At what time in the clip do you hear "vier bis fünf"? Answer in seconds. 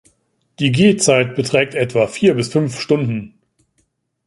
2.07-2.79